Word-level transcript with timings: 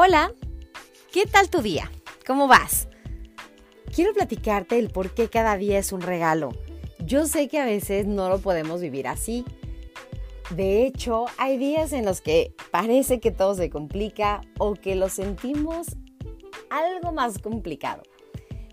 Hola, 0.00 0.32
¿qué 1.12 1.26
tal 1.26 1.50
tu 1.50 1.60
día? 1.60 1.90
¿Cómo 2.24 2.46
vas? 2.46 2.86
Quiero 3.92 4.14
platicarte 4.14 4.78
el 4.78 4.90
por 4.90 5.12
qué 5.12 5.28
cada 5.28 5.56
día 5.56 5.76
es 5.76 5.90
un 5.90 6.02
regalo. 6.02 6.50
Yo 7.00 7.26
sé 7.26 7.48
que 7.48 7.58
a 7.58 7.64
veces 7.64 8.06
no 8.06 8.28
lo 8.28 8.38
podemos 8.38 8.80
vivir 8.80 9.08
así. 9.08 9.44
De 10.50 10.86
hecho, 10.86 11.24
hay 11.36 11.58
días 11.58 11.92
en 11.92 12.04
los 12.04 12.20
que 12.20 12.54
parece 12.70 13.18
que 13.18 13.32
todo 13.32 13.56
se 13.56 13.70
complica 13.70 14.40
o 14.60 14.74
que 14.74 14.94
lo 14.94 15.08
sentimos 15.08 15.88
algo 16.70 17.10
más 17.10 17.40
complicado. 17.40 18.04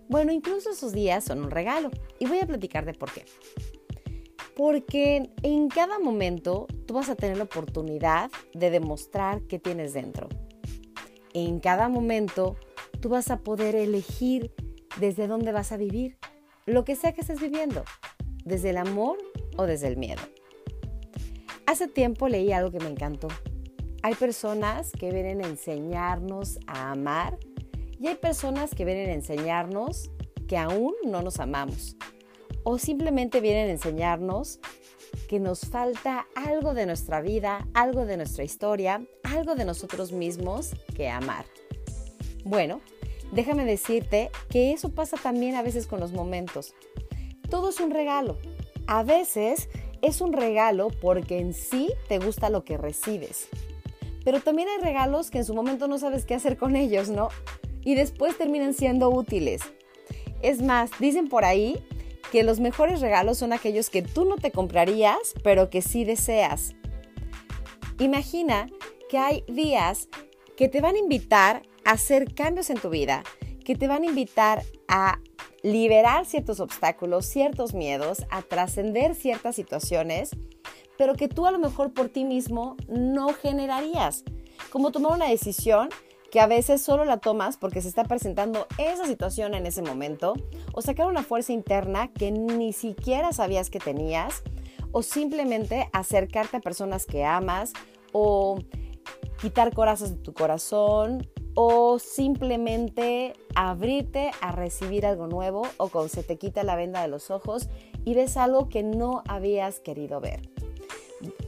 Bueno, 0.08 0.30
incluso 0.30 0.70
esos 0.70 0.92
días 0.92 1.24
son 1.24 1.42
un 1.42 1.50
regalo 1.50 1.90
y 2.20 2.26
voy 2.26 2.38
a 2.38 2.46
platicar 2.46 2.84
de 2.84 2.94
por 2.94 3.10
qué. 3.10 3.24
Porque 4.54 5.28
en 5.42 5.70
cada 5.70 5.98
momento 5.98 6.68
tú 6.86 6.94
vas 6.94 7.08
a 7.08 7.16
tener 7.16 7.36
la 7.36 7.44
oportunidad 7.44 8.30
de 8.54 8.70
demostrar 8.70 9.42
qué 9.48 9.58
tienes 9.58 9.92
dentro 9.92 10.28
en 11.44 11.60
cada 11.60 11.88
momento 11.88 12.56
tú 13.00 13.10
vas 13.10 13.30
a 13.30 13.40
poder 13.40 13.74
elegir 13.74 14.52
desde 14.98 15.26
dónde 15.26 15.52
vas 15.52 15.70
a 15.70 15.76
vivir, 15.76 16.16
lo 16.64 16.84
que 16.84 16.96
sea 16.96 17.12
que 17.12 17.20
estés 17.20 17.40
viviendo, 17.40 17.84
desde 18.44 18.70
el 18.70 18.78
amor 18.78 19.18
o 19.58 19.64
desde 19.64 19.88
el 19.88 19.98
miedo. 19.98 20.22
Hace 21.66 21.88
tiempo 21.88 22.28
leí 22.28 22.52
algo 22.52 22.70
que 22.70 22.80
me 22.80 22.88
encantó. 22.88 23.28
Hay 24.02 24.14
personas 24.14 24.92
que 24.92 25.10
vienen 25.10 25.44
a 25.44 25.48
enseñarnos 25.48 26.58
a 26.66 26.92
amar 26.92 27.38
y 28.00 28.06
hay 28.06 28.14
personas 28.14 28.74
que 28.74 28.84
vienen 28.84 29.10
a 29.10 29.14
enseñarnos 29.14 30.10
que 30.48 30.56
aún 30.56 30.94
no 31.04 31.22
nos 31.22 31.40
amamos. 31.40 31.96
O 32.62 32.78
simplemente 32.78 33.40
vienen 33.40 33.68
a 33.68 33.72
enseñarnos 33.72 34.60
que 35.28 35.40
nos 35.40 35.60
falta 35.60 36.26
algo 36.34 36.74
de 36.74 36.86
nuestra 36.86 37.20
vida, 37.20 37.66
algo 37.74 38.06
de 38.06 38.16
nuestra 38.16 38.44
historia, 38.44 39.04
algo 39.22 39.54
de 39.54 39.64
nosotros 39.64 40.12
mismos 40.12 40.70
que 40.94 41.08
amar. 41.08 41.46
Bueno, 42.44 42.80
déjame 43.32 43.64
decirte 43.64 44.30
que 44.48 44.72
eso 44.72 44.90
pasa 44.90 45.16
también 45.16 45.54
a 45.56 45.62
veces 45.62 45.86
con 45.86 46.00
los 46.00 46.12
momentos. 46.12 46.74
Todo 47.50 47.70
es 47.70 47.80
un 47.80 47.90
regalo. 47.90 48.38
A 48.86 49.02
veces 49.02 49.68
es 50.02 50.20
un 50.20 50.32
regalo 50.32 50.88
porque 51.00 51.38
en 51.38 51.54
sí 51.54 51.92
te 52.08 52.18
gusta 52.18 52.50
lo 52.50 52.64
que 52.64 52.76
recibes. 52.76 53.48
Pero 54.24 54.40
también 54.40 54.68
hay 54.68 54.82
regalos 54.82 55.30
que 55.30 55.38
en 55.38 55.44
su 55.44 55.54
momento 55.54 55.88
no 55.88 55.98
sabes 55.98 56.24
qué 56.24 56.34
hacer 56.34 56.56
con 56.56 56.76
ellos, 56.76 57.08
¿no? 57.08 57.28
Y 57.84 57.94
después 57.94 58.36
terminan 58.36 58.74
siendo 58.74 59.10
útiles. 59.10 59.62
Es 60.42 60.62
más, 60.62 60.90
dicen 60.98 61.28
por 61.28 61.44
ahí 61.44 61.84
que 62.32 62.42
los 62.42 62.60
mejores 62.60 63.00
regalos 63.00 63.38
son 63.38 63.52
aquellos 63.52 63.90
que 63.90 64.02
tú 64.02 64.24
no 64.24 64.36
te 64.36 64.50
comprarías, 64.50 65.34
pero 65.42 65.70
que 65.70 65.82
sí 65.82 66.04
deseas. 66.04 66.74
Imagina 67.98 68.68
que 69.08 69.18
hay 69.18 69.44
días 69.48 70.08
que 70.56 70.68
te 70.68 70.80
van 70.80 70.96
a 70.96 70.98
invitar 70.98 71.62
a 71.84 71.92
hacer 71.92 72.34
cambios 72.34 72.70
en 72.70 72.78
tu 72.78 72.90
vida, 72.90 73.22
que 73.64 73.76
te 73.76 73.88
van 73.88 74.02
a 74.02 74.06
invitar 74.06 74.62
a 74.88 75.18
liberar 75.62 76.26
ciertos 76.26 76.60
obstáculos, 76.60 77.26
ciertos 77.26 77.74
miedos, 77.74 78.24
a 78.30 78.42
trascender 78.42 79.14
ciertas 79.14 79.56
situaciones, 79.56 80.30
pero 80.96 81.14
que 81.14 81.28
tú 81.28 81.46
a 81.46 81.50
lo 81.50 81.58
mejor 81.58 81.92
por 81.92 82.08
ti 82.08 82.24
mismo 82.24 82.76
no 82.88 83.32
generarías. 83.32 84.24
Como 84.70 84.92
tomar 84.92 85.12
una 85.12 85.28
decisión 85.28 85.88
que 86.30 86.40
a 86.40 86.46
veces 86.46 86.82
solo 86.82 87.04
la 87.04 87.18
tomas 87.18 87.56
porque 87.56 87.80
se 87.80 87.88
está 87.88 88.04
presentando 88.04 88.66
esa 88.78 89.06
situación 89.06 89.54
en 89.54 89.66
ese 89.66 89.82
momento, 89.82 90.34
o 90.72 90.82
sacar 90.82 91.06
una 91.06 91.22
fuerza 91.22 91.52
interna 91.52 92.12
que 92.12 92.30
ni 92.30 92.72
siquiera 92.72 93.32
sabías 93.32 93.70
que 93.70 93.78
tenías, 93.78 94.42
o 94.92 95.02
simplemente 95.02 95.88
acercarte 95.92 96.58
a 96.58 96.60
personas 96.60 97.06
que 97.06 97.24
amas, 97.24 97.72
o 98.12 98.58
quitar 99.40 99.74
corazas 99.74 100.10
de 100.10 100.16
tu 100.16 100.32
corazón, 100.32 101.28
o 101.54 101.98
simplemente 101.98 103.32
abrirte 103.54 104.30
a 104.40 104.52
recibir 104.52 105.06
algo 105.06 105.26
nuevo, 105.26 105.62
o 105.78 105.88
cuando 105.88 106.08
se 106.08 106.22
te 106.22 106.36
quita 106.36 106.62
la 106.64 106.76
venda 106.76 107.02
de 107.02 107.08
los 107.08 107.30
ojos 107.30 107.68
y 108.04 108.14
ves 108.14 108.36
algo 108.36 108.68
que 108.68 108.82
no 108.82 109.22
habías 109.26 109.80
querido 109.80 110.20
ver. 110.20 110.50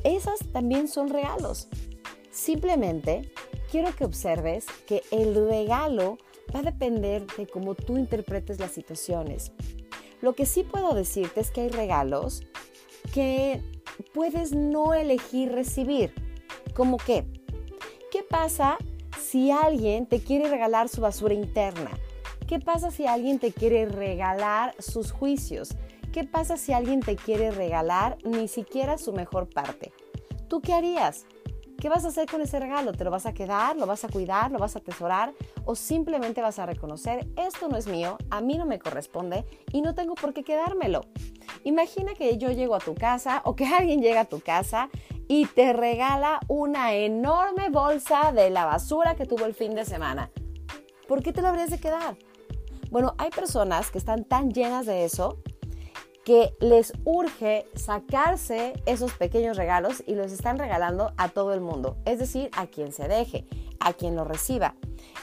Esas 0.04 0.38
también 0.52 0.88
son 0.88 1.10
regalos. 1.10 1.68
Simplemente 2.30 3.30
quiero 3.70 3.94
que 3.94 4.04
observes 4.04 4.66
que 4.86 5.02
el 5.10 5.34
regalo 5.48 6.18
va 6.54 6.60
a 6.60 6.62
depender 6.62 7.26
de 7.36 7.46
cómo 7.46 7.74
tú 7.74 7.96
interpretes 7.96 8.58
las 8.58 8.72
situaciones. 8.72 9.52
Lo 10.20 10.34
que 10.34 10.46
sí 10.46 10.64
puedo 10.64 10.94
decirte 10.94 11.40
es 11.40 11.50
que 11.50 11.62
hay 11.62 11.68
regalos 11.68 12.42
que 13.12 13.62
puedes 14.12 14.52
no 14.52 14.94
elegir 14.94 15.52
recibir. 15.52 16.12
¿Cómo 16.74 16.96
qué? 16.96 17.24
¿Qué 18.10 18.22
pasa 18.22 18.78
si 19.20 19.50
alguien 19.50 20.06
te 20.06 20.20
quiere 20.20 20.48
regalar 20.48 20.88
su 20.88 21.00
basura 21.00 21.34
interna? 21.34 21.90
¿Qué 22.46 22.58
pasa 22.58 22.90
si 22.90 23.06
alguien 23.06 23.38
te 23.38 23.52
quiere 23.52 23.86
regalar 23.86 24.74
sus 24.78 25.12
juicios? 25.12 25.76
¿Qué 26.12 26.24
pasa 26.24 26.56
si 26.56 26.72
alguien 26.72 27.00
te 27.00 27.16
quiere 27.16 27.50
regalar 27.50 28.16
ni 28.24 28.48
siquiera 28.48 28.96
su 28.96 29.12
mejor 29.12 29.48
parte? 29.48 29.92
¿Tú 30.48 30.62
qué 30.62 30.72
harías? 30.72 31.26
¿Qué 31.80 31.88
vas 31.88 32.04
a 32.04 32.08
hacer 32.08 32.28
con 32.28 32.40
ese 32.40 32.58
regalo? 32.58 32.90
¿Te 32.90 33.04
lo 33.04 33.12
vas 33.12 33.24
a 33.26 33.32
quedar? 33.32 33.76
¿Lo 33.76 33.86
vas 33.86 34.02
a 34.04 34.08
cuidar? 34.08 34.50
¿Lo 34.50 34.58
vas 34.58 34.74
a 34.74 34.80
atesorar? 34.80 35.32
¿O 35.64 35.76
simplemente 35.76 36.42
vas 36.42 36.58
a 36.58 36.66
reconocer, 36.66 37.28
esto 37.36 37.68
no 37.68 37.76
es 37.76 37.86
mío, 37.86 38.18
a 38.30 38.40
mí 38.40 38.58
no 38.58 38.66
me 38.66 38.80
corresponde 38.80 39.44
y 39.70 39.80
no 39.80 39.94
tengo 39.94 40.16
por 40.16 40.34
qué 40.34 40.42
quedármelo? 40.42 41.02
Imagina 41.62 42.14
que 42.14 42.36
yo 42.36 42.50
llego 42.50 42.74
a 42.74 42.80
tu 42.80 42.96
casa 42.96 43.42
o 43.44 43.54
que 43.54 43.64
alguien 43.64 44.02
llega 44.02 44.22
a 44.22 44.24
tu 44.24 44.40
casa 44.40 44.88
y 45.28 45.46
te 45.46 45.72
regala 45.72 46.40
una 46.48 46.94
enorme 46.94 47.70
bolsa 47.70 48.32
de 48.32 48.50
la 48.50 48.64
basura 48.64 49.14
que 49.14 49.26
tuvo 49.26 49.44
el 49.44 49.54
fin 49.54 49.76
de 49.76 49.84
semana. 49.84 50.32
¿Por 51.06 51.22
qué 51.22 51.32
te 51.32 51.42
lo 51.42 51.48
habrías 51.48 51.70
de 51.70 51.78
quedar? 51.78 52.16
Bueno, 52.90 53.14
hay 53.18 53.30
personas 53.30 53.92
que 53.92 53.98
están 53.98 54.24
tan 54.24 54.50
llenas 54.50 54.84
de 54.84 55.04
eso 55.04 55.38
que 56.28 56.54
les 56.60 56.92
urge 57.06 57.66
sacarse 57.74 58.74
esos 58.84 59.14
pequeños 59.14 59.56
regalos 59.56 60.02
y 60.06 60.14
los 60.14 60.30
están 60.30 60.58
regalando 60.58 61.14
a 61.16 61.30
todo 61.30 61.54
el 61.54 61.62
mundo, 61.62 61.96
es 62.04 62.18
decir, 62.18 62.50
a 62.52 62.66
quien 62.66 62.92
se 62.92 63.08
deje, 63.08 63.46
a 63.80 63.94
quien 63.94 64.14
lo 64.14 64.24
reciba. 64.24 64.74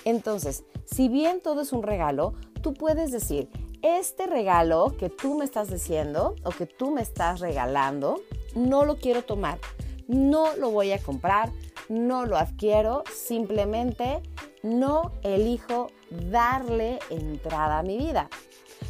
Entonces, 0.03 0.63
si 0.85 1.07
bien 1.07 1.41
todo 1.41 1.61
es 1.61 1.73
un 1.73 1.83
regalo, 1.83 2.33
tú 2.63 2.73
puedes 2.73 3.11
decir, 3.11 3.51
este 3.83 4.25
regalo 4.25 4.95
que 4.97 5.11
tú 5.11 5.38
me 5.38 5.45
estás 5.45 5.69
diciendo 5.69 6.33
o 6.43 6.49
que 6.49 6.66
tú 6.66 6.89
me 6.89 7.03
estás 7.03 7.39
regalando, 7.39 8.19
no 8.55 8.83
lo 8.83 8.95
quiero 8.95 9.22
tomar, 9.22 9.59
no 10.07 10.55
lo 10.55 10.72
voy 10.72 10.91
a 10.91 10.97
comprar, 10.97 11.51
no 11.87 12.25
lo 12.25 12.35
adquiero, 12.35 13.03
simplemente 13.13 14.23
no 14.63 15.11
elijo 15.22 15.91
darle 16.31 16.97
entrada 17.11 17.77
a 17.77 17.83
mi 17.83 17.95
vida. 17.95 18.27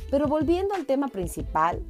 Pero 0.10 0.28
volviendo 0.28 0.76
al 0.76 0.86
tema 0.86 1.10
principal, 1.10 1.84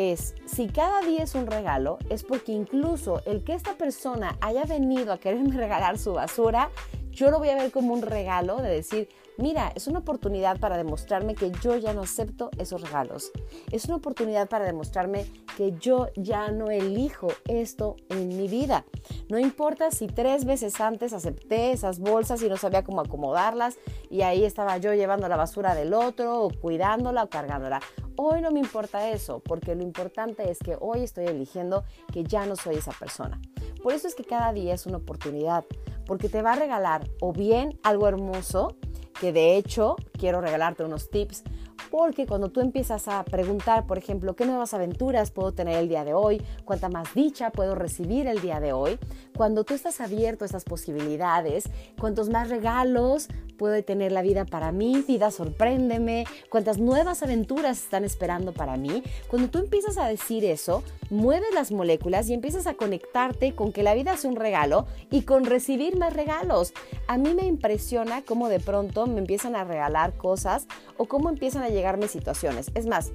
es, 0.00 0.34
si 0.46 0.68
cada 0.68 1.00
día 1.02 1.22
es 1.22 1.34
un 1.34 1.46
regalo, 1.46 1.98
es 2.08 2.22
porque 2.22 2.52
incluso 2.52 3.22
el 3.26 3.44
que 3.44 3.54
esta 3.54 3.74
persona 3.74 4.36
haya 4.40 4.64
venido 4.64 5.12
a 5.12 5.18
quererme 5.18 5.56
regalar 5.56 5.98
su 5.98 6.14
basura, 6.14 6.70
yo 7.10 7.30
lo 7.30 7.38
voy 7.38 7.50
a 7.50 7.56
ver 7.56 7.70
como 7.70 7.92
un 7.92 8.02
regalo 8.02 8.56
de 8.56 8.70
decir, 8.70 9.08
mira, 9.40 9.72
es 9.74 9.86
una 9.86 10.00
oportunidad 10.00 10.58
para 10.58 10.76
demostrarme 10.76 11.34
que 11.34 11.50
yo 11.62 11.76
ya 11.76 11.92
no 11.92 12.02
acepto 12.02 12.50
esos 12.58 12.82
regalos. 12.82 13.32
Es 13.70 13.86
una 13.86 13.96
oportunidad 13.96 14.48
para 14.48 14.64
demostrarme 14.64 15.26
que 15.56 15.72
yo 15.80 16.08
ya 16.16 16.50
no 16.50 16.70
elijo 16.70 17.28
esto 17.48 17.96
en 18.08 18.28
mi 18.28 18.48
vida. 18.48 18.84
No 19.28 19.38
importa 19.38 19.90
si 19.90 20.06
tres 20.06 20.44
veces 20.44 20.80
antes 20.80 21.12
acepté 21.12 21.72
esas 21.72 21.98
bolsas 21.98 22.42
y 22.42 22.48
no 22.48 22.56
sabía 22.56 22.84
cómo 22.84 23.00
acomodarlas 23.00 23.76
y 24.10 24.22
ahí 24.22 24.44
estaba 24.44 24.78
yo 24.78 24.94
llevando 24.94 25.28
la 25.28 25.36
basura 25.36 25.74
del 25.74 25.94
otro 25.94 26.42
o 26.42 26.50
cuidándola 26.50 27.24
o 27.24 27.28
cargándola. 27.28 27.80
Hoy 28.16 28.42
no 28.42 28.50
me 28.50 28.60
importa 28.60 29.08
eso, 29.08 29.40
porque 29.40 29.74
lo 29.74 29.82
importante 29.82 30.50
es 30.50 30.58
que 30.58 30.76
hoy 30.78 31.00
estoy 31.00 31.26
eligiendo 31.26 31.84
que 32.12 32.22
ya 32.22 32.44
no 32.44 32.54
soy 32.54 32.76
esa 32.76 32.92
persona. 32.92 33.40
Por 33.82 33.94
eso 33.94 34.08
es 34.08 34.14
que 34.14 34.24
cada 34.24 34.52
día 34.52 34.74
es 34.74 34.84
una 34.84 34.98
oportunidad, 34.98 35.64
porque 36.10 36.28
te 36.28 36.42
va 36.42 36.54
a 36.54 36.56
regalar 36.56 37.08
o 37.20 37.32
bien 37.32 37.78
algo 37.84 38.08
hermoso, 38.08 38.74
que 39.20 39.32
de 39.32 39.56
hecho 39.56 39.94
quiero 40.18 40.40
regalarte 40.40 40.82
unos 40.82 41.08
tips 41.08 41.44
porque 41.90 42.26
cuando 42.26 42.50
tú 42.50 42.60
empiezas 42.60 43.08
a 43.08 43.24
preguntar, 43.24 43.86
por 43.86 43.98
ejemplo, 43.98 44.34
qué 44.34 44.44
nuevas 44.44 44.74
aventuras 44.74 45.30
puedo 45.30 45.52
tener 45.52 45.76
el 45.78 45.88
día 45.88 46.04
de 46.04 46.14
hoy, 46.14 46.42
cuánta 46.64 46.88
más 46.88 47.14
dicha 47.14 47.50
puedo 47.50 47.74
recibir 47.74 48.26
el 48.26 48.40
día 48.40 48.60
de 48.60 48.72
hoy, 48.72 48.98
cuando 49.36 49.64
tú 49.64 49.74
estás 49.74 50.00
abierto 50.00 50.44
a 50.44 50.46
estas 50.46 50.64
posibilidades, 50.64 51.64
cuántos 51.98 52.28
más 52.28 52.50
regalos 52.50 53.28
puede 53.60 53.82
tener 53.82 54.10
la 54.10 54.22
vida 54.22 54.46
para 54.46 54.72
mí, 54.72 55.04
vida 55.06 55.30
sorpréndeme, 55.30 56.24
cuántas 56.48 56.78
nuevas 56.78 57.22
aventuras 57.22 57.78
están 57.78 58.04
esperando 58.04 58.52
para 58.52 58.76
mí. 58.76 59.02
Cuando 59.28 59.50
tú 59.50 59.58
empiezas 59.58 59.98
a 59.98 60.08
decir 60.08 60.46
eso, 60.46 60.82
mueves 61.10 61.52
las 61.52 61.70
moléculas 61.70 62.28
y 62.28 62.34
empiezas 62.34 62.66
a 62.66 62.74
conectarte 62.74 63.54
con 63.54 63.72
que 63.72 63.82
la 63.82 63.94
vida 63.94 64.14
es 64.14 64.24
un 64.24 64.36
regalo 64.36 64.86
y 65.10 65.22
con 65.22 65.44
recibir 65.44 65.98
más 65.98 66.14
regalos. 66.14 66.72
A 67.06 67.18
mí 67.18 67.34
me 67.34 67.46
impresiona 67.46 68.22
cómo 68.22 68.48
de 68.48 68.60
pronto 68.60 69.06
me 69.06 69.18
empiezan 69.18 69.54
a 69.54 69.64
regalar 69.64 70.14
cosas 70.16 70.66
o 70.96 71.06
cómo 71.06 71.28
empiezan 71.28 71.62
a 71.62 71.69
llegarme 71.70 72.08
situaciones. 72.08 72.70
Es 72.74 72.86
más, 72.86 73.12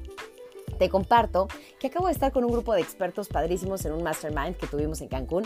te 0.77 0.89
comparto 0.89 1.47
que 1.79 1.87
acabo 1.87 2.07
de 2.07 2.13
estar 2.13 2.31
con 2.31 2.43
un 2.43 2.51
grupo 2.51 2.73
de 2.73 2.81
expertos 2.81 3.27
padrísimos 3.27 3.85
en 3.85 3.93
un 3.93 4.03
mastermind 4.03 4.57
que 4.57 4.67
tuvimos 4.67 5.01
en 5.01 5.07
Cancún 5.07 5.43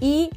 y 0.00 0.30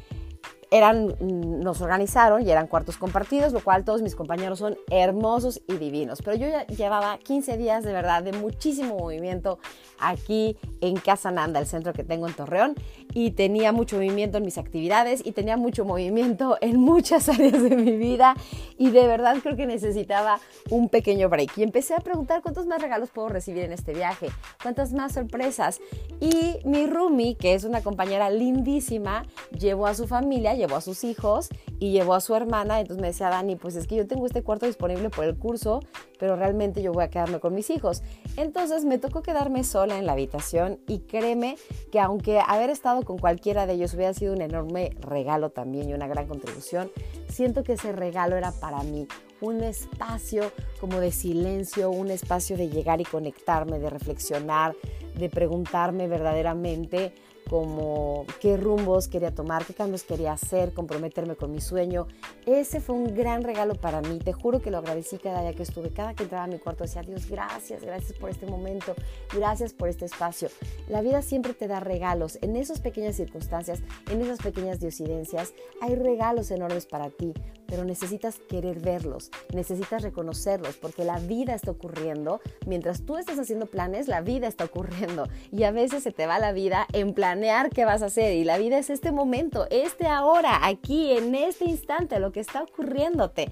eran, 0.73 1.15
nos 1.19 1.81
organizaron 1.81 2.41
y 2.41 2.49
eran 2.49 2.65
cuartos 2.65 2.97
compartidos, 2.97 3.53
lo 3.53 3.59
cual 3.59 3.85
todos 3.85 4.01
mis 4.01 4.15
compañeros 4.15 4.57
son 4.57 4.75
hermosos 4.89 5.61
y 5.67 5.77
divinos. 5.77 6.23
Pero 6.23 6.35
yo 6.35 6.47
ya 6.47 6.65
llevaba 6.65 7.19
15 7.19 7.57
días 7.57 7.83
de 7.83 7.93
verdad 7.93 8.23
de 8.23 8.31
muchísimo 8.31 8.97
movimiento 8.97 9.59
aquí 9.99 10.57
en 10.81 10.95
Casa 10.97 11.29
Nanda, 11.29 11.59
el 11.59 11.67
centro 11.67 11.93
que 11.93 12.03
tengo 12.03 12.27
en 12.27 12.33
Torreón, 12.33 12.73
y 13.13 13.31
tenía 13.31 13.71
mucho 13.71 13.97
movimiento 13.97 14.39
en 14.39 14.45
mis 14.45 14.57
actividades 14.57 15.21
y 15.23 15.33
tenía 15.33 15.57
mucho 15.57 15.85
movimiento 15.85 16.57
en 16.61 16.79
muchas 16.79 17.29
áreas 17.29 17.61
de 17.61 17.75
mi 17.75 17.95
vida 17.95 18.35
y 18.79 18.89
de 18.89 19.05
verdad 19.05 19.37
creo 19.43 19.55
que 19.55 19.67
necesitaba 19.67 20.39
un 20.71 20.89
pequeño 20.89 21.29
break. 21.29 21.55
Y 21.57 21.63
empecé 21.63 21.93
a 21.93 21.99
preguntar 21.99 22.41
cuántos 22.41 22.65
más 22.65 22.81
regalos 22.81 23.11
puedo 23.11 23.29
recibir 23.29 23.63
en 23.63 23.73
este 23.73 23.93
viaje, 23.93 24.29
cuántas 24.63 24.91
más 24.91 25.13
sorpresas. 25.13 25.79
Y 26.19 26.57
mi 26.65 26.87
Rumi, 26.87 27.35
que 27.35 27.53
es 27.53 27.63
una 27.63 27.81
compañera 27.81 28.31
lindísima, 28.31 29.27
llevó 29.51 29.85
a 29.85 29.93
su 29.93 30.07
familia, 30.07 30.55
llevó 30.63 30.77
a 30.77 30.81
sus 30.81 31.03
hijos 31.03 31.49
y 31.79 31.91
llevó 31.91 32.13
a 32.13 32.21
su 32.21 32.35
hermana. 32.35 32.79
Entonces 32.79 33.01
me 33.01 33.07
decía 33.07 33.29
Dani, 33.29 33.55
pues 33.55 33.75
es 33.75 33.87
que 33.87 33.95
yo 33.95 34.07
tengo 34.07 34.25
este 34.25 34.43
cuarto 34.43 34.65
disponible 34.65 35.09
por 35.09 35.25
el 35.25 35.37
curso, 35.37 35.81
pero 36.19 36.35
realmente 36.35 36.81
yo 36.81 36.93
voy 36.93 37.03
a 37.03 37.09
quedarme 37.09 37.39
con 37.39 37.53
mis 37.53 37.69
hijos. 37.69 38.01
Entonces 38.37 38.85
me 38.85 38.97
tocó 38.97 39.21
quedarme 39.21 39.63
sola 39.63 39.99
en 39.99 40.05
la 40.05 40.13
habitación 40.13 40.79
y 40.87 40.99
créeme 40.99 41.57
que 41.91 41.99
aunque 41.99 42.39
haber 42.39 42.69
estado 42.69 43.03
con 43.03 43.17
cualquiera 43.17 43.65
de 43.65 43.73
ellos 43.73 43.93
hubiera 43.93 44.13
sido 44.13 44.33
un 44.33 44.41
enorme 44.41 44.91
regalo 44.99 45.49
también 45.49 45.89
y 45.89 45.93
una 45.93 46.07
gran 46.07 46.27
contribución, 46.27 46.91
siento 47.27 47.63
que 47.63 47.73
ese 47.73 47.91
regalo 47.91 48.37
era 48.37 48.51
para 48.51 48.81
mí 48.83 49.07
un 49.41 49.61
espacio 49.61 50.51
como 50.79 50.99
de 50.99 51.11
silencio, 51.11 51.91
un 51.91 52.09
espacio 52.09 52.55
de 52.55 52.69
llegar 52.69 53.01
y 53.01 53.03
conectarme, 53.03 53.79
de 53.79 53.89
reflexionar, 53.89 54.75
de 55.15 55.29
preguntarme 55.29 56.07
verdaderamente 56.07 57.13
como 57.49 58.25
qué 58.39 58.57
rumbos 58.57 59.07
quería 59.07 59.33
tomar, 59.33 59.65
qué 59.65 59.73
cambios 59.73 60.03
quería 60.03 60.33
hacer, 60.33 60.73
comprometerme 60.73 61.35
con 61.35 61.51
mi 61.51 61.61
sueño. 61.61 62.07
Ese 62.45 62.81
fue 62.81 62.95
un 62.95 63.15
gran 63.15 63.43
regalo 63.43 63.75
para 63.75 64.01
mí. 64.01 64.19
Te 64.19 64.33
juro 64.33 64.61
que 64.61 64.71
lo 64.71 64.77
agradecí 64.77 65.17
cada 65.17 65.41
día 65.41 65.53
que 65.53 65.63
estuve. 65.63 65.89
Cada 65.89 66.13
que 66.13 66.23
entraba 66.23 66.45
a 66.45 66.47
mi 66.47 66.59
cuarto 66.59 66.83
decía, 66.83 67.01
Dios, 67.01 67.29
gracias, 67.29 67.83
gracias 67.83 68.13
por 68.17 68.29
este 68.29 68.45
momento, 68.45 68.95
gracias 69.33 69.73
por 69.73 69.89
este 69.89 70.05
espacio. 70.05 70.49
La 70.87 71.01
vida 71.01 71.21
siempre 71.21 71.53
te 71.53 71.67
da 71.67 71.79
regalos. 71.79 72.37
En 72.41 72.55
esas 72.55 72.79
pequeñas 72.79 73.15
circunstancias, 73.15 73.81
en 74.11 74.21
esas 74.21 74.39
pequeñas 74.39 74.79
diosidencias, 74.79 75.53
hay 75.81 75.95
regalos 75.95 76.51
enormes 76.51 76.85
para 76.85 77.09
ti 77.09 77.33
pero 77.73 77.85
necesitas 77.85 78.37
querer 78.37 78.79
verlos, 78.79 79.31
necesitas 79.51 80.03
reconocerlos, 80.03 80.75
porque 80.75 81.03
la 81.03 81.17
vida 81.17 81.55
está 81.55 81.71
ocurriendo. 81.71 82.39
Mientras 82.67 83.03
tú 83.03 83.17
estás 83.17 83.39
haciendo 83.39 83.65
planes, 83.65 84.07
la 84.07 84.21
vida 84.21 84.47
está 84.47 84.65
ocurriendo. 84.65 85.27
Y 85.51 85.63
a 85.63 85.71
veces 85.71 86.03
se 86.03 86.11
te 86.11 86.27
va 86.27 86.37
la 86.37 86.51
vida 86.51 86.85
en 86.93 87.15
planear 87.15 87.71
qué 87.71 87.83
vas 87.83 88.03
a 88.03 88.05
hacer. 88.05 88.35
Y 88.35 88.43
la 88.43 88.59
vida 88.59 88.77
es 88.77 88.91
este 88.91 89.11
momento, 89.11 89.65
este 89.71 90.05
ahora, 90.05 90.67
aquí, 90.67 91.13
en 91.13 91.33
este 91.33 91.65
instante, 91.65 92.19
lo 92.19 92.31
que 92.31 92.41
está 92.41 92.61
ocurriéndote. 92.61 93.49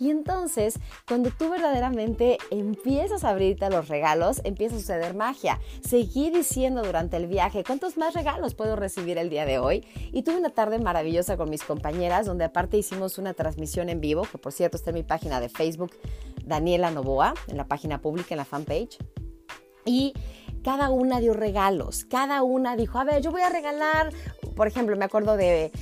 Y 0.00 0.08
entonces, 0.08 0.80
cuando 1.06 1.30
tú 1.30 1.50
verdaderamente 1.50 2.38
empiezas 2.50 3.22
a 3.22 3.28
abrirte 3.28 3.66
a 3.66 3.70
los 3.70 3.88
regalos, 3.88 4.40
empieza 4.44 4.76
a 4.76 4.78
suceder 4.78 5.14
magia. 5.14 5.60
Seguí 5.86 6.30
diciendo 6.30 6.82
durante 6.82 7.18
el 7.18 7.26
viaje, 7.26 7.64
¿cuántos 7.64 7.98
más 7.98 8.14
regalos 8.14 8.54
puedo 8.54 8.76
recibir 8.76 9.18
el 9.18 9.28
día 9.28 9.44
de 9.44 9.58
hoy? 9.58 9.84
Y 10.10 10.22
tuve 10.22 10.38
una 10.38 10.48
tarde 10.48 10.78
maravillosa 10.78 11.36
con 11.36 11.50
mis 11.50 11.62
compañeras, 11.62 12.24
donde 12.24 12.44
aparte 12.44 12.78
hicimos 12.78 13.18
una 13.18 13.34
transmisión 13.34 13.59
en 13.62 14.00
vivo, 14.00 14.22
que 14.30 14.38
por 14.38 14.52
cierto 14.52 14.76
está 14.76 14.90
en 14.90 14.96
mi 14.96 15.02
página 15.02 15.40
de 15.40 15.48
Facebook, 15.48 15.92
Daniela 16.44 16.90
Novoa, 16.90 17.34
en 17.48 17.56
la 17.56 17.66
página 17.66 18.00
pública, 18.00 18.28
en 18.30 18.38
la 18.38 18.44
fanpage. 18.44 18.98
Y 19.84 20.14
cada 20.62 20.90
una 20.90 21.20
dio 21.20 21.32
regalos, 21.32 22.04
cada 22.04 22.42
una 22.42 22.76
dijo, 22.76 22.98
a 22.98 23.04
ver, 23.04 23.22
yo 23.22 23.30
voy 23.30 23.42
a 23.42 23.48
regalar, 23.48 24.12
por 24.56 24.66
ejemplo, 24.66 24.96
me 24.96 25.04
acuerdo 25.04 25.36
de 25.36 25.72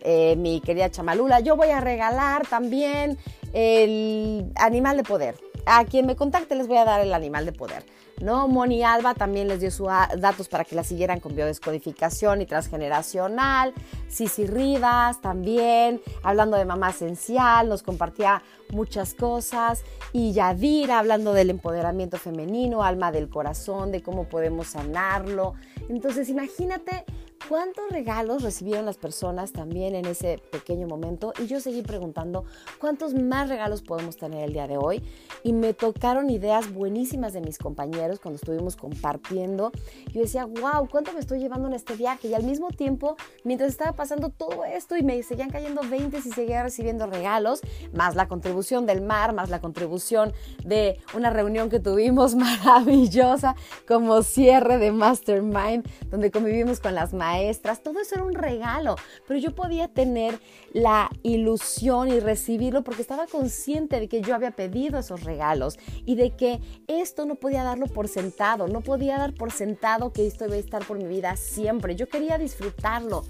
eh, 0.00 0.36
mi 0.36 0.60
querida 0.60 0.90
Chamalula, 0.90 1.40
yo 1.40 1.56
voy 1.56 1.68
a 1.68 1.80
regalar 1.80 2.46
también 2.46 3.18
el 3.52 4.52
animal 4.56 4.96
de 4.96 5.02
poder. 5.02 5.36
A 5.66 5.84
quien 5.84 6.06
me 6.06 6.16
contacte 6.16 6.54
les 6.54 6.66
voy 6.66 6.76
a 6.76 6.84
dar 6.84 7.00
el 7.00 7.14
animal 7.14 7.46
de 7.46 7.52
poder. 7.52 7.84
¿No? 8.20 8.48
Moni 8.48 8.82
Alba 8.82 9.14
también 9.14 9.48
les 9.48 9.60
dio 9.60 9.70
sus 9.70 9.88
datos 10.18 10.48
para 10.48 10.64
que 10.64 10.74
la 10.74 10.84
siguieran 10.84 11.20
con 11.20 11.34
biodescodificación 11.34 12.40
y 12.42 12.46
transgeneracional. 12.46 13.74
Sisi 14.08 14.46
Rivas 14.46 15.20
también, 15.20 16.00
hablando 16.22 16.56
de 16.56 16.64
mamá 16.64 16.90
esencial, 16.90 17.68
nos 17.68 17.82
compartía 17.82 18.42
muchas 18.70 19.14
cosas. 19.14 19.82
Y 20.12 20.32
Yadira 20.32 20.98
hablando 20.98 21.32
del 21.32 21.50
empoderamiento 21.50 22.18
femenino, 22.18 22.82
alma 22.82 23.12
del 23.12 23.28
corazón, 23.28 23.92
de 23.92 24.02
cómo 24.02 24.24
podemos 24.28 24.68
sanarlo. 24.68 25.54
Entonces, 25.88 26.28
imagínate 26.28 27.04
cuántos 27.48 27.90
regalos 27.90 28.42
recibieron 28.42 28.86
las 28.86 28.96
personas 28.96 29.52
también 29.52 29.94
en 29.94 30.06
ese 30.06 30.38
pequeño 30.50 30.86
momento 30.86 31.32
y 31.42 31.46
yo 31.46 31.60
seguí 31.60 31.82
preguntando 31.82 32.44
cuántos 32.78 33.14
más 33.14 33.48
regalos 33.48 33.82
podemos 33.82 34.16
tener 34.16 34.44
el 34.44 34.52
día 34.52 34.66
de 34.66 34.76
hoy 34.76 35.02
y 35.42 35.52
me 35.52 35.74
tocaron 35.74 36.30
ideas 36.30 36.72
buenísimas 36.72 37.32
de 37.32 37.40
mis 37.40 37.58
compañeros 37.58 38.18
cuando 38.20 38.36
estuvimos 38.36 38.76
compartiendo. 38.76 39.72
Yo 40.12 40.22
decía, 40.22 40.46
wow, 40.46 40.88
¿cuánto 40.88 41.12
me 41.12 41.20
estoy 41.20 41.38
llevando 41.38 41.68
en 41.68 41.74
este 41.74 41.96
viaje? 41.96 42.28
Y 42.28 42.34
al 42.34 42.44
mismo 42.44 42.68
tiempo, 42.70 43.16
mientras 43.44 43.70
estaba 43.70 43.92
pasando 43.92 44.30
todo 44.30 44.64
esto 44.64 44.96
y 44.96 45.02
me 45.02 45.22
seguían 45.22 45.50
cayendo 45.50 45.82
20 45.82 46.18
y 46.18 46.20
seguía 46.22 46.62
recibiendo 46.62 47.06
regalos, 47.06 47.60
más 47.92 48.14
la 48.14 48.26
contribución 48.26 48.86
del 48.86 49.02
mar, 49.02 49.34
más 49.34 49.50
la 49.50 49.60
contribución 49.60 50.32
de 50.64 50.98
una 51.14 51.30
reunión 51.30 51.68
que 51.68 51.80
tuvimos 51.80 52.34
maravillosa 52.36 53.54
como 53.86 54.22
cierre 54.22 54.78
de 54.78 54.92
Mastermind, 54.92 55.86
donde 56.10 56.30
convivimos 56.30 56.80
con 56.80 56.94
las 56.94 57.12
maestras 57.12 57.33
todo 57.82 58.00
eso 58.00 58.14
era 58.14 58.24
un 58.24 58.34
regalo, 58.34 58.96
pero 59.26 59.38
yo 59.38 59.54
podía 59.54 59.88
tener 59.88 60.38
la 60.72 61.10
ilusión 61.22 62.08
y 62.08 62.20
recibirlo 62.20 62.82
porque 62.82 63.02
estaba 63.02 63.26
consciente 63.26 64.00
de 64.00 64.08
que 64.08 64.20
yo 64.20 64.34
había 64.34 64.50
pedido 64.50 64.98
esos 64.98 65.24
regalos 65.24 65.78
y 66.04 66.16
de 66.16 66.30
que 66.30 66.60
esto 66.86 67.26
no 67.26 67.36
podía 67.36 67.62
darlo 67.62 67.86
por 67.86 68.08
sentado, 68.08 68.68
no 68.68 68.80
podía 68.80 69.18
dar 69.18 69.34
por 69.34 69.50
sentado 69.52 70.12
que 70.12 70.26
esto 70.26 70.46
iba 70.46 70.54
a 70.54 70.58
estar 70.58 70.84
por 70.86 70.98
mi 70.98 71.06
vida 71.06 71.36
siempre, 71.36 71.96
yo 71.96 72.08
quería 72.08 72.38
disfrutarlo 72.38 73.24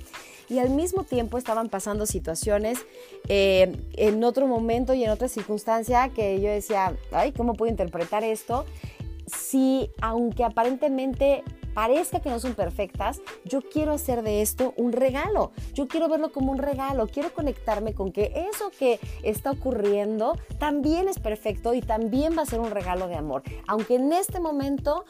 y 0.49 0.59
al 0.59 0.71
mismo 0.71 1.05
tiempo 1.05 1.39
estaban 1.39 1.69
pasando 1.69 2.07
situaciones 2.07 2.79
eh, 3.29 3.77
en 3.95 4.23
otro 4.25 4.47
momento 4.47 4.95
y 4.95 5.05
en 5.05 5.11
otra 5.11 5.29
circunstancia 5.29 6.11
que 6.11 6.41
yo 6.41 6.51
decía, 6.51 6.95
ay, 7.13 7.33
¿cómo 7.33 7.55
puedo 7.55 7.71
interpretar 7.71 8.25
esto? 8.25 8.65
Si 9.27 9.91
aunque 10.01 10.45
aparentemente 10.45 11.43
parezca 11.75 12.21
que 12.21 12.31
no 12.31 12.39
son 12.39 12.55
perfectas, 12.55 13.21
yo 13.45 13.61
quiero 13.61 13.93
hacer 13.93 14.23
de 14.23 14.43
esto 14.43 14.73
un 14.77 14.93
regalo. 14.93 15.53
Yo 15.75 15.89
quiero 15.89 16.09
verlo 16.09 16.33
como 16.33 16.53
un 16.53 16.59
regalo. 16.59 17.07
Quiero 17.09 17.35
conectarme 17.35 17.95
con 17.95 18.13
que 18.13 18.49
eso 18.51 18.71
que 18.79 19.01
está 19.23 19.51
ocurriendo 19.51 20.39
también 20.59 21.09
es 21.09 21.19
perfecto 21.19 21.75
y 21.75 21.83
también 21.83 22.37
va 22.39 22.43
a 22.43 22.47
ser 22.47 22.61
un 22.61 22.71
regalo 22.71 23.09
de 23.09 23.17
amor. 23.17 23.43
Aunque 23.67 23.97
en 23.97 24.13
este 24.13 24.41
momento 24.41 25.05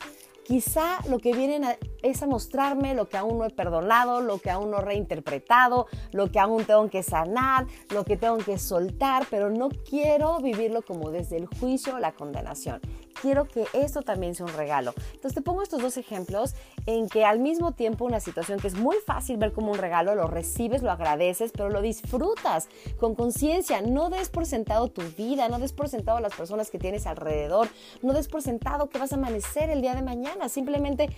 quizá 0.44 0.98
lo 1.08 1.18
que 1.18 1.32
vienen 1.32 1.64
es 2.04 2.22
a 2.22 2.26
mostrarme 2.26 2.94
lo 2.94 3.08
que 3.08 3.16
aún 3.16 3.38
no 3.38 3.44
he 3.44 3.50
perdonado, 3.50 4.20
lo 4.20 4.38
que 4.38 4.50
aún 4.50 4.70
no 4.70 4.78
he 4.78 4.82
reinterpretado, 4.82 5.86
lo 6.12 6.30
que 6.30 6.38
aún 6.38 6.64
tengo 6.64 6.88
que 6.90 7.02
sanar, 7.02 7.66
lo 7.90 8.04
que 8.04 8.16
tengo 8.16 8.36
que 8.38 8.58
soltar, 8.58 9.26
pero 9.30 9.50
no 9.50 9.70
quiero 9.70 10.38
vivirlo 10.38 10.82
como 10.82 11.10
desde 11.10 11.38
el 11.38 11.46
juicio 11.46 11.96
o 11.96 11.98
la 11.98 12.12
condenación 12.12 12.80
quiero 13.24 13.46
que 13.46 13.66
esto 13.72 14.02
también 14.02 14.34
sea 14.34 14.44
un 14.44 14.52
regalo. 14.52 14.92
Entonces 15.14 15.34
te 15.34 15.40
pongo 15.40 15.62
estos 15.62 15.80
dos 15.80 15.96
ejemplos 15.96 16.54
en 16.84 17.08
que 17.08 17.24
al 17.24 17.38
mismo 17.38 17.72
tiempo 17.72 18.04
una 18.04 18.20
situación 18.20 18.60
que 18.60 18.66
es 18.66 18.74
muy 18.74 18.96
fácil 19.06 19.38
ver 19.38 19.52
como 19.52 19.72
un 19.72 19.78
regalo, 19.78 20.14
lo 20.14 20.26
recibes, 20.26 20.82
lo 20.82 20.90
agradeces, 20.90 21.52
pero 21.52 21.70
lo 21.70 21.80
disfrutas 21.80 22.68
con 22.98 23.14
conciencia. 23.14 23.80
No 23.80 24.10
des 24.10 24.28
por 24.28 24.44
sentado 24.44 24.88
tu 24.88 25.00
vida, 25.16 25.48
no 25.48 25.58
des 25.58 25.72
por 25.72 25.88
sentado 25.88 26.20
las 26.20 26.34
personas 26.34 26.70
que 26.70 26.78
tienes 26.78 27.06
alrededor, 27.06 27.68
no 28.02 28.12
des 28.12 28.28
por 28.28 28.42
sentado 28.42 28.90
que 28.90 28.98
vas 28.98 29.12
a 29.12 29.16
amanecer 29.16 29.70
el 29.70 29.80
día 29.80 29.94
de 29.94 30.02
mañana. 30.02 30.50
Simplemente 30.50 31.08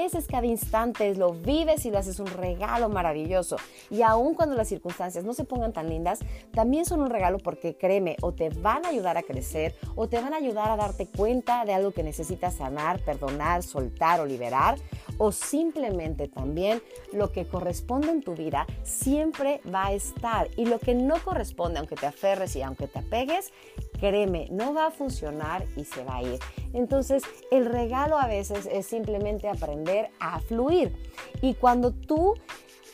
agradeces 0.00 0.26
cada 0.26 0.46
instante, 0.46 1.14
lo 1.14 1.34
vives 1.34 1.84
y 1.84 1.90
lo 1.90 1.98
haces 1.98 2.20
un 2.20 2.26
regalo 2.26 2.88
maravilloso. 2.88 3.56
Y 3.90 4.00
aun 4.00 4.34
cuando 4.34 4.56
las 4.56 4.68
circunstancias 4.68 5.24
no 5.24 5.34
se 5.34 5.44
pongan 5.44 5.74
tan 5.74 5.90
lindas, 5.90 6.20
también 6.52 6.86
son 6.86 7.02
un 7.02 7.10
regalo 7.10 7.38
porque 7.38 7.76
créeme, 7.76 8.16
o 8.22 8.32
te 8.32 8.48
van 8.48 8.86
a 8.86 8.88
ayudar 8.88 9.18
a 9.18 9.22
crecer 9.22 9.74
o 9.96 10.08
te 10.08 10.18
van 10.18 10.32
a 10.32 10.38
ayudar 10.38 10.70
a 10.70 10.76
darte 10.76 11.06
cuenta 11.06 11.66
de 11.66 11.74
algo 11.74 11.90
que 11.90 12.02
necesitas 12.02 12.54
sanar, 12.54 13.00
perdonar, 13.00 13.62
soltar 13.62 14.20
o 14.20 14.26
liberar, 14.26 14.78
o 15.18 15.32
simplemente 15.32 16.28
también 16.28 16.82
lo 17.12 17.30
que 17.30 17.46
corresponde 17.46 18.08
en 18.08 18.22
tu 18.22 18.34
vida 18.34 18.66
siempre 18.82 19.60
va 19.72 19.88
a 19.88 19.92
estar 19.92 20.48
y 20.56 20.64
lo 20.64 20.78
que 20.78 20.94
no 20.94 21.22
corresponde, 21.22 21.78
aunque 21.78 21.96
te 21.96 22.06
aferres 22.06 22.56
y 22.56 22.62
aunque 22.62 22.86
te 22.86 23.00
apegues, 23.00 23.52
créeme, 24.00 24.48
no 24.50 24.74
va 24.74 24.86
a 24.86 24.90
funcionar 24.90 25.64
y 25.76 25.84
se 25.84 26.02
va 26.02 26.16
a 26.16 26.22
ir. 26.22 26.38
Entonces, 26.72 27.22
el 27.50 27.66
regalo 27.66 28.18
a 28.18 28.26
veces 28.26 28.66
es 28.70 28.86
simplemente 28.86 29.48
aprender 29.48 30.10
a 30.18 30.40
fluir. 30.40 30.96
Y 31.42 31.54
cuando 31.54 31.92
tú 31.92 32.34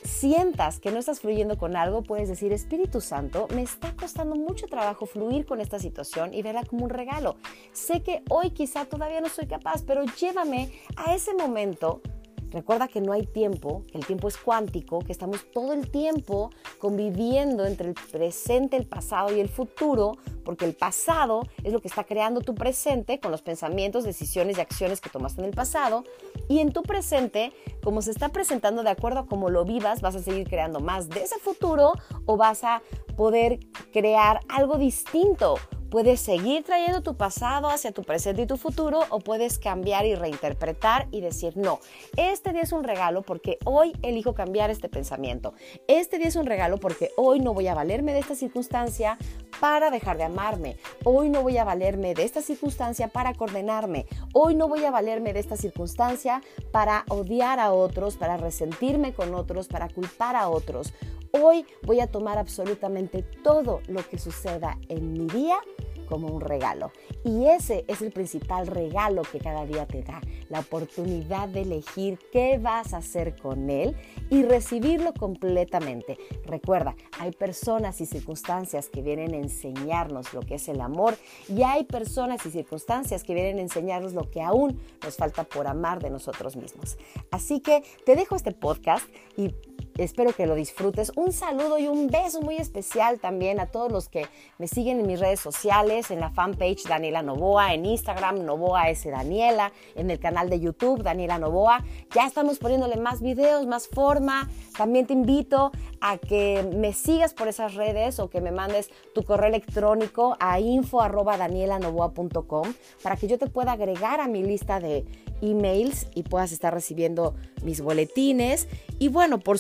sientas 0.07 0.79
que 0.81 0.91
no 0.91 0.99
estás 0.99 1.21
fluyendo 1.21 1.59
con 1.59 1.77
algo, 1.77 2.03
puedes 2.03 2.29
decir, 2.29 2.53
Espíritu 2.53 3.01
Santo, 3.01 3.49
me 3.55 3.63
está 3.63 3.95
costando 3.97 4.37
mucho 4.37 4.67
trabajo 4.67 5.07
fluir 5.07 5.47
con 5.47 5.61
esta 5.61 5.79
situación 5.79 6.33
y 6.33 6.43
verla 6.43 6.65
como 6.65 6.85
un 6.85 6.91
regalo. 6.91 7.37
Sé 7.73 8.03
que 8.03 8.23
hoy 8.31 8.51
quizá 8.51 8.85
todavía 8.85 9.21
no 9.21 9.29
soy 9.29 9.47
capaz, 9.47 9.83
pero 9.83 10.05
llévame 10.05 10.73
a 10.97 11.15
ese 11.15 11.35
momento 11.35 12.01
Recuerda 12.51 12.89
que 12.89 13.01
no 13.01 13.13
hay 13.13 13.27
tiempo, 13.27 13.85
que 13.91 13.99
el 13.99 14.07
tiempo 14.07 14.29
es 14.29 14.37
cuántico, 14.37 15.01
que 15.01 15.13
estamos 15.13 15.51
todo 15.53 15.73
el 15.73 15.91
tiempo 15.91 16.51
conviviendo 16.79 17.67
entre 17.67 17.89
el 17.89 17.95
presente, 17.95 18.77
el 18.77 18.87
pasado 18.87 19.35
y 19.35 19.41
el 19.41 19.49
futuro, 19.49 20.17
porque 20.45 20.65
el 20.65 20.75
pasado 20.75 21.43
es 21.65 21.73
lo 21.73 21.81
que 21.81 21.89
está 21.89 22.05
creando 22.05 22.41
tu 22.41 22.55
presente 22.55 23.19
con 23.19 23.33
los 23.33 23.43
pensamientos, 23.43 24.05
decisiones 24.05 24.59
y 24.59 24.61
acciones 24.61 25.01
que 25.01 25.11
tomaste 25.11 25.41
en 25.41 25.49
el 25.49 25.55
pasado. 25.55 26.05
Y 26.49 26.61
en 26.61 26.73
tu 26.73 26.83
presente, 26.83 27.53
como 27.83 28.01
se 28.01 28.13
está 28.13 28.29
presentando 28.29 28.83
de 28.83 28.91
acuerdo 28.91 29.21
a 29.21 29.27
cómo 29.27 29.51
lo 29.51 29.65
vivas, 29.65 30.01
vas 30.01 30.15
a 30.15 30.23
seguir 30.23 30.49
creando 30.49 30.81
más 30.81 31.09
de 31.09 31.23
ese 31.23 31.39
futuro 31.39 31.93
o 32.27 32.37
vas 32.37 32.63
a 32.63 32.83
poder 33.17 33.59
crear 33.93 34.41
algo 34.49 34.79
distinto 34.79 35.57
Puedes 35.91 36.21
seguir 36.21 36.65
trayendo 36.65 37.01
tu 37.03 37.17
pasado 37.17 37.69
hacia 37.69 37.93
tu 37.93 38.03
presente 38.03 38.43
y 38.43 38.47
tu 38.47 38.57
futuro 38.57 39.01
o 39.11 39.21
puedes 39.21 39.59
cambiar 39.59 40.05
y 40.05 40.17
reinterpretar 40.17 41.07
y 41.13 41.21
decir, 41.21 41.57
no, 41.57 41.79
este 42.17 42.53
día 42.53 42.63
es 42.63 42.73
un 42.73 42.83
regalo 42.83 43.23
porque 43.23 43.59
hoy 43.65 43.93
elijo 44.03 44.35
cambiar 44.35 44.71
este 44.71 44.89
pensamiento. 44.89 45.55
Este 45.87 46.19
día 46.19 46.27
es 46.27 46.37
un 46.37 46.47
regalo 46.47 46.79
porque 46.79 47.11
hoy 47.17 47.39
no 47.39 47.55
voy 47.55 47.69
a 47.69 47.75
valerme 47.75 48.13
de 48.13 48.19
esta 48.19 48.35
circunstancia 48.35 49.17
para 49.61 49.91
dejar 49.91 50.17
de 50.17 50.25
amarme. 50.25 50.77
Hoy 51.05 51.31
no 51.31 51.43
voy 51.43 51.57
a 51.57 51.65
valerme 51.65 52.15
de 52.15 52.25
esta 52.25 52.43
circunstancia 52.43 53.09
para 53.09 53.35
condenarme. 53.35 54.07
Hoy 54.35 54.57
no 54.57 54.69
voy 54.69 54.85
a 54.85 54.91
valerme 54.91 55.33
de 55.33 55.41
esta 55.41 55.57
circunstancia 55.57 56.43
para 56.73 57.05
odiar 57.09 57.61
a 57.61 57.73
otros, 57.73 58.17
para 58.17 58.37
resentirme 58.37 59.15
con 59.15 59.35
otros, 59.35 59.69
para 59.69 59.89
culpar 59.89 60.35
a 60.35 60.49
otros. 60.49 60.93
Hoy 61.33 61.67
voy 61.83 62.01
a 62.01 62.07
tomar 62.07 62.39
absolutamente 62.39 63.23
todo 63.23 63.81
lo 63.89 64.07
que 64.09 64.19
suceda 64.19 64.79
en 64.89 65.13
mi 65.13 65.27
día 65.27 65.59
como 66.07 66.29
un 66.29 66.41
regalo. 66.41 66.93
Y 67.25 67.47
ese 67.47 67.85
es 67.89 68.01
el 68.01 68.13
principal 68.13 68.67
regalo 68.67 69.23
que 69.23 69.39
cada 69.39 69.67
día 69.67 69.87
te 69.87 70.03
da, 70.03 70.21
la 70.49 70.61
oportunidad 70.61 71.49
de 71.49 71.63
elegir 71.63 72.19
qué 72.33 72.59
vas 72.59 72.95
a 72.95 72.99
hacer 72.99 73.37
con 73.37 73.69
él 73.69 73.97
y 74.31 74.43
recibirlo 74.43 75.13
completamente. 75.13 76.17
Recuerda, 76.45 76.95
hay 77.19 77.33
personas 77.33 78.01
y 78.01 78.07
circunstancias 78.07 78.89
que 78.89 79.03
vienen 79.03 79.35
a 79.35 79.39
enseñarnos 79.39 80.33
lo 80.33 80.41
que 80.41 80.55
es 80.55 80.69
el 80.69 80.81
amor 80.81 81.17
y 81.49 81.63
hay 81.63 81.85
personas 81.85 82.47
y 82.47 82.51
circunstancias 82.51 83.25
que 83.25 83.35
vienen 83.35 83.59
a 83.59 83.63
enseñarnos 83.63 84.15
lo 84.15 84.31
que 84.31 84.43
aún 84.43 84.81
nos 85.03 85.17
falta 85.17 85.45
por 85.45 85.67
amar 85.67 86.01
de 86.01 86.11
nosotros 86.11 86.57
mismos. 86.57 86.97
Así 87.31 87.61
que 87.61 87.83
te 88.05 88.15
dejo 88.15 88.37
este 88.37 88.53
podcast 88.53 89.07
y 89.37 89.53
Espero 89.99 90.33
que 90.33 90.47
lo 90.47 90.55
disfrutes. 90.55 91.13
Un 91.17 91.33
saludo 91.33 91.79
y 91.79 91.89
un 91.89 92.07
beso 92.09 92.43
muy 92.43 92.57
especial 92.57 93.19
también 93.19 93.59
a 93.61 93.67
todos 93.67 93.91
los 93.91 94.09
que 94.09 94.27
me 94.59 94.69
siguen 94.69 95.01
en 95.01 95.07
mis 95.07 95.21
redes 95.21 95.41
sociales, 95.41 96.11
en 96.11 96.21
la 96.21 96.29
fanpage 96.31 96.85
Daniela 96.85 97.23
Novoa, 97.23 97.73
en 97.73 97.87
Instagram 97.87 98.45
Novoa 98.45 98.91
S 98.91 99.11
Daniela, 99.11 99.73
en 99.95 100.11
el 100.11 100.19
canal 100.19 100.51
de 100.51 100.61
YouTube 100.61 101.03
Daniela 101.03 101.39
Novoa. 101.39 101.83
Ya 102.15 102.27
estamos 102.27 102.59
poniéndole 102.59 102.97
más 102.97 103.23
videos, 103.23 103.67
más 103.67 103.89
forma. 103.89 104.51
También 104.77 105.07
te 105.07 105.15
invito 105.15 105.73
a 106.01 106.19
que 106.19 106.69
me 106.77 106.93
sigas 106.93 107.33
por 107.33 107.49
esas 107.49 107.75
redes 107.75 108.21
o 108.21 108.29
que 108.29 108.43
me 108.43 108.51
mandes 108.51 108.91
tu 109.15 109.25
correo 109.25 109.49
electrónico 109.49 110.37
a 110.41 110.61
info@danielanovoa.com 110.61 112.75
para 113.03 113.17
que 113.17 113.29
yo 113.29 113.39
te 113.39 113.47
pueda 113.47 113.73
agregar 113.73 114.21
a 114.21 114.29
mi 114.29 114.43
lista 114.43 114.79
de 114.79 115.07
emails 115.41 116.07
y 116.15 116.23
puedas 116.23 116.53
estar 116.53 116.73
recibiendo 116.73 117.35
mis 117.63 117.81
boletines. 117.81 118.69
Y 118.99 119.09
bueno, 119.09 119.39
por 119.39 119.59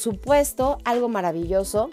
algo 0.84 1.08
maravilloso 1.08 1.88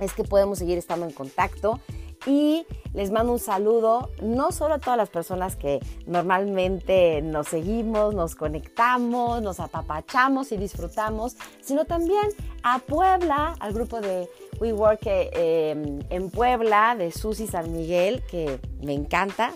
es 0.00 0.12
que 0.14 0.24
podemos 0.24 0.58
seguir 0.58 0.78
estando 0.78 1.06
en 1.06 1.12
contacto 1.12 1.80
y 2.26 2.66
les 2.92 3.10
mando 3.10 3.32
un 3.32 3.38
saludo 3.38 4.10
no 4.22 4.52
solo 4.52 4.74
a 4.74 4.78
todas 4.78 4.96
las 4.96 5.08
personas 5.08 5.56
que 5.56 5.80
normalmente 6.06 7.22
nos 7.22 7.48
seguimos, 7.48 8.14
nos 8.14 8.34
conectamos, 8.34 9.42
nos 9.42 9.60
apapachamos 9.60 10.52
y 10.52 10.56
disfrutamos, 10.56 11.36
sino 11.62 11.84
también 11.84 12.28
a 12.62 12.78
Puebla, 12.78 13.54
al 13.60 13.72
grupo 13.72 14.00
de 14.00 14.28
WeWork 14.58 15.00
eh, 15.04 16.00
en 16.10 16.30
Puebla 16.30 16.94
de 16.96 17.12
Susi 17.12 17.46
San 17.46 17.72
Miguel, 17.72 18.22
que 18.30 18.58
me 18.82 18.92
encanta. 18.92 19.52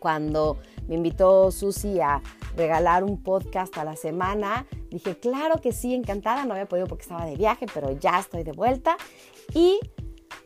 Cuando 0.00 0.58
me 0.88 0.94
invitó 0.94 1.50
Susi 1.50 2.00
a 2.00 2.22
regalar 2.56 3.04
un 3.04 3.22
podcast 3.22 3.76
a 3.78 3.84
la 3.84 3.96
semana. 3.96 4.66
Dije, 4.90 5.16
claro 5.18 5.60
que 5.60 5.72
sí, 5.72 5.94
encantada. 5.94 6.44
No 6.44 6.52
había 6.52 6.66
podido 6.66 6.86
porque 6.86 7.02
estaba 7.02 7.24
de 7.24 7.36
viaje, 7.36 7.66
pero 7.72 7.92
ya 7.92 8.18
estoy 8.18 8.42
de 8.42 8.52
vuelta. 8.52 8.96
Y 9.54 9.78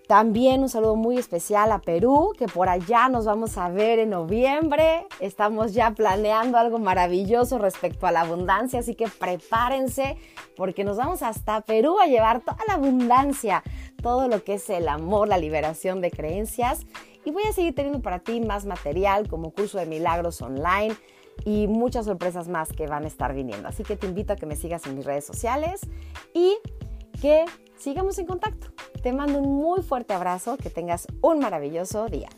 también 0.06 0.62
un 0.62 0.68
saludo 0.68 0.96
muy 0.96 1.16
especial 1.16 1.72
a 1.72 1.80
Perú, 1.80 2.32
que 2.36 2.46
por 2.46 2.68
allá 2.68 3.08
nos 3.08 3.24
vamos 3.24 3.56
a 3.56 3.68
ver 3.68 3.98
en 3.98 4.10
noviembre. 4.10 5.06
Estamos 5.20 5.74
ya 5.74 5.92
planeando 5.92 6.58
algo 6.58 6.78
maravilloso 6.78 7.58
respecto 7.58 8.06
a 8.06 8.12
la 8.12 8.20
abundancia, 8.20 8.80
así 8.80 8.94
que 8.94 9.08
prepárense 9.08 10.18
porque 10.56 10.84
nos 10.84 10.98
vamos 10.98 11.22
hasta 11.22 11.62
Perú 11.62 11.98
a 12.00 12.06
llevar 12.06 12.40
toda 12.40 12.58
la 12.66 12.74
abundancia, 12.74 13.62
todo 14.02 14.28
lo 14.28 14.44
que 14.44 14.54
es 14.54 14.68
el 14.70 14.88
amor, 14.88 15.28
la 15.28 15.38
liberación 15.38 16.00
de 16.00 16.10
creencias 16.10 16.84
y 17.24 17.30
voy 17.30 17.44
a 17.44 17.52
seguir 17.52 17.74
teniendo 17.74 18.02
para 18.02 18.18
ti 18.18 18.40
más 18.40 18.64
material 18.66 19.28
como 19.28 19.52
curso 19.52 19.78
de 19.78 19.86
milagros 19.86 20.42
online 20.42 20.94
y 21.44 21.66
muchas 21.66 22.06
sorpresas 22.06 22.48
más 22.48 22.72
que 22.72 22.86
van 22.86 23.04
a 23.04 23.08
estar 23.08 23.34
viniendo. 23.34 23.68
Así 23.68 23.82
que 23.82 23.96
te 23.96 24.06
invito 24.06 24.32
a 24.32 24.36
que 24.36 24.46
me 24.46 24.56
sigas 24.56 24.86
en 24.86 24.96
mis 24.96 25.04
redes 25.04 25.24
sociales 25.24 25.80
y 26.34 26.56
que 27.20 27.44
sigamos 27.76 28.18
en 28.18 28.26
contacto. 28.26 28.68
Te 29.02 29.12
mando 29.12 29.38
un 29.38 29.56
muy 29.56 29.82
fuerte 29.82 30.14
abrazo, 30.14 30.56
que 30.56 30.70
tengas 30.70 31.06
un 31.20 31.40
maravilloso 31.40 32.06
día. 32.08 32.28